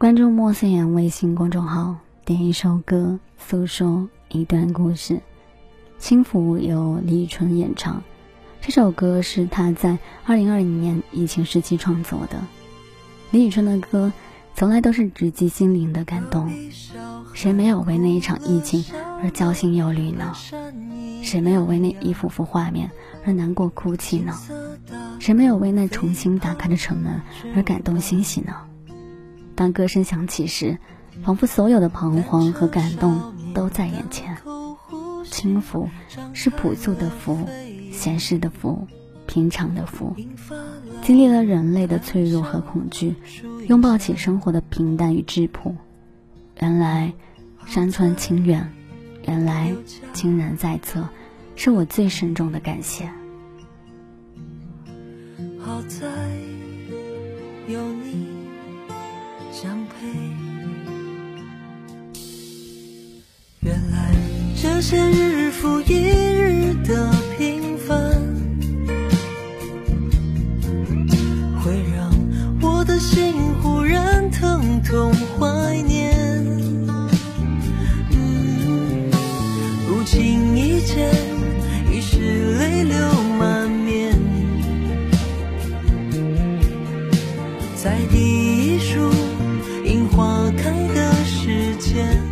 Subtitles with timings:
[0.00, 1.94] 关注莫思言微信公众号，
[2.24, 5.12] 点一首歌，诉说一段故事。
[5.98, 8.02] 《轻浮》由李宇春演唱，
[8.62, 12.38] 这首歌是他在二零二零年疫情时期创作的。
[13.30, 14.10] 李宇春的歌
[14.54, 16.50] 从来都是直击心灵的感动。
[17.34, 18.82] 谁没有为那一场疫情
[19.22, 20.32] 而焦心忧虑呢？
[21.22, 22.90] 谁没有为那一幅幅画面
[23.26, 24.34] 而难过哭泣呢？
[25.18, 27.20] 谁没有为那重新打开的城门
[27.54, 28.54] 而感动欣喜呢？
[29.60, 30.78] 当歌声响起时，
[31.22, 34.34] 仿佛所有的彷徨和感动都在眼前。
[35.30, 35.90] 轻浮
[36.32, 37.46] 是朴素的浮，
[37.92, 38.88] 闲适的浮，
[39.26, 40.16] 平常的浮，
[41.02, 43.16] 经历了人类的脆弱和恐惧，
[43.68, 45.76] 拥抱起生活的平淡与质朴。
[46.58, 47.12] 原来，
[47.66, 48.72] 山川清远，
[49.26, 49.74] 原来
[50.14, 51.06] 亲人在侧，
[51.54, 53.10] 是我最慎重的感谢。
[55.58, 56.06] 好在
[57.68, 58.26] 有你
[59.52, 60.06] 相陪。
[63.60, 64.14] 原来
[64.56, 67.96] 这些日复一日的平凡，
[71.62, 72.10] 会让
[72.62, 76.16] 我的心忽然疼痛怀念。
[78.12, 79.10] 嗯，
[79.86, 81.12] 不经意间
[81.92, 82.96] 已是泪流
[83.38, 84.16] 满面，
[87.76, 89.10] 在第一束
[91.90, 92.29] 时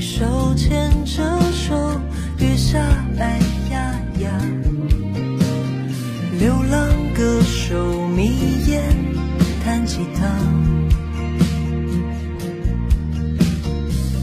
[0.00, 1.22] 手牵着
[1.52, 2.00] 手，
[2.38, 2.78] 月下
[3.18, 3.38] 哎
[3.70, 4.30] 呀呀。
[6.38, 8.94] 流浪歌手眯眼
[9.64, 10.28] 弹吉他，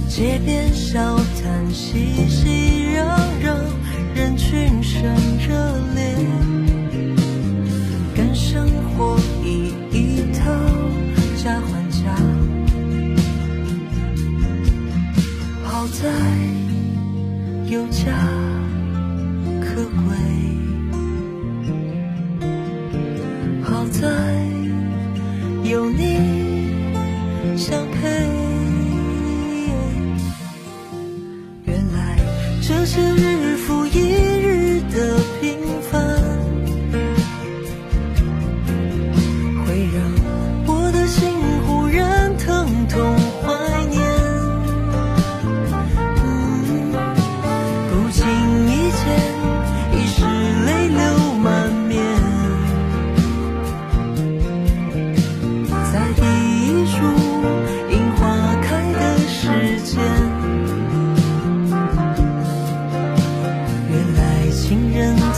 [0.08, 3.04] 街边小摊熙熙攘
[3.44, 3.58] 攘，
[4.16, 5.14] 人群声
[5.46, 5.75] 热
[15.86, 16.10] 好在
[17.68, 18.12] 有家
[19.62, 20.18] 可归，
[23.62, 24.10] 好在
[25.64, 26.18] 有你
[27.56, 28.28] 相陪。
[31.66, 32.18] 原来
[32.64, 33.55] 这些日。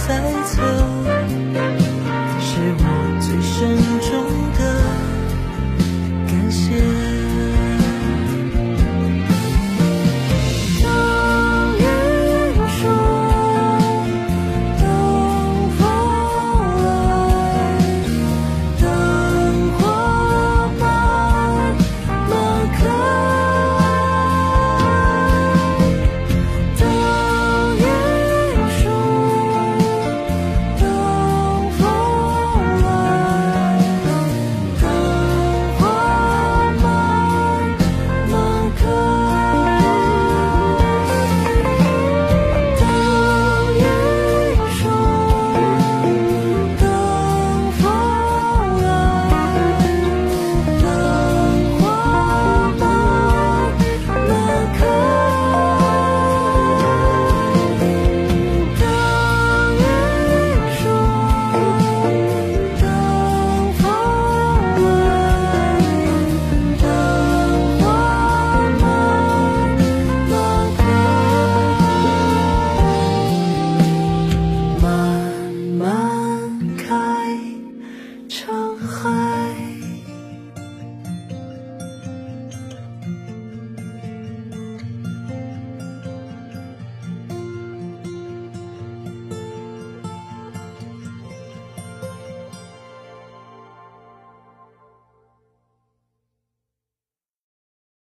[0.08, 0.14] 猜
[0.46, 1.67] 测